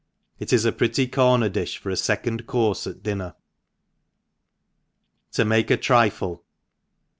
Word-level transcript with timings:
—It 0.39 0.51
is 0.51 0.65
a 0.65 0.71
pretty 0.71 1.05
corner 1.05 1.47
difh 1.47 1.77
for 1.77 1.91
a 1.91 1.95
fecond 1.95 2.45
courfe 2.47 2.89
at 2.89 3.03
dinner* 3.03 3.35
To 5.33 5.45
make 5.45 5.67
Tea 5.67 5.77
Cream. 6.09 6.39